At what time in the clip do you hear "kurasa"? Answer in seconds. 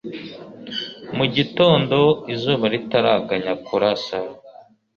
3.65-4.19